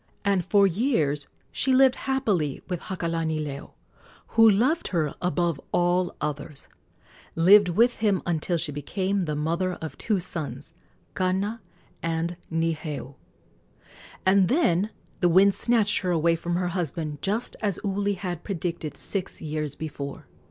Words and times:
And 0.25 0.43
for 0.43 0.65
years 0.65 1.27
she 1.51 1.75
lived 1.75 1.93
happily 1.93 2.63
with 2.67 2.79
Hakalanileo, 2.85 3.69
who 4.29 4.49
loved 4.49 4.87
her 4.87 5.13
above 5.21 5.61
all 5.71 6.15
others 6.19 6.67
lived 7.35 7.69
with 7.69 7.97
him 7.97 8.23
until 8.25 8.57
she 8.57 8.71
became 8.71 9.25
the 9.25 9.35
mother 9.35 9.73
of 9.73 9.95
two 9.99 10.19
sons, 10.19 10.73
Kana 11.15 11.61
and 12.01 12.35
Niheu; 12.51 13.13
and 14.25 14.47
then 14.47 14.89
the 15.19 15.29
winds 15.29 15.55
snatched 15.55 15.99
her 15.99 16.09
away 16.09 16.35
from 16.35 16.55
her 16.55 16.69
husband, 16.69 17.21
just 17.21 17.55
as 17.61 17.79
Uli 17.83 18.13
had 18.13 18.43
predicted 18.43 18.97
six 18.97 19.39
years 19.39 19.75
before. 19.75 20.25